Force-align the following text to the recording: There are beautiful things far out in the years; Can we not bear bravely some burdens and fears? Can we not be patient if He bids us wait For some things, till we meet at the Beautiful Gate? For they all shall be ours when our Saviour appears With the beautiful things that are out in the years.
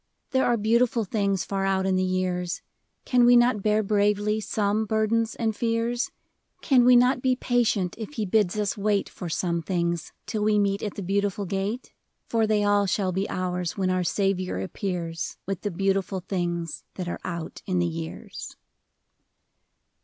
There 0.31 0.47
are 0.47 0.57
beautiful 0.57 1.03
things 1.05 1.45
far 1.45 1.63
out 1.63 1.85
in 1.85 1.95
the 1.95 2.01
years; 2.03 2.63
Can 3.05 3.23
we 3.23 3.35
not 3.35 3.61
bear 3.61 3.83
bravely 3.83 4.39
some 4.41 4.85
burdens 4.87 5.35
and 5.35 5.55
fears? 5.55 6.09
Can 6.63 6.85
we 6.85 6.95
not 6.95 7.21
be 7.21 7.35
patient 7.35 7.93
if 7.99 8.13
He 8.13 8.25
bids 8.25 8.57
us 8.57 8.75
wait 8.75 9.07
For 9.07 9.29
some 9.29 9.61
things, 9.61 10.11
till 10.25 10.41
we 10.43 10.57
meet 10.57 10.81
at 10.81 10.95
the 10.95 11.03
Beautiful 11.03 11.45
Gate? 11.45 11.93
For 12.29 12.47
they 12.47 12.63
all 12.63 12.87
shall 12.87 13.11
be 13.11 13.29
ours 13.29 13.77
when 13.77 13.91
our 13.91 14.03
Saviour 14.03 14.59
appears 14.59 15.37
With 15.45 15.61
the 15.61 15.69
beautiful 15.69 16.21
things 16.21 16.83
that 16.95 17.07
are 17.07 17.21
out 17.23 17.61
in 17.67 17.77
the 17.77 17.85
years. 17.85 18.55